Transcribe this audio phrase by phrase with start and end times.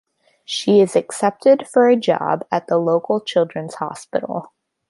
[0.45, 4.51] She is accepted for a job at the local children's hospital.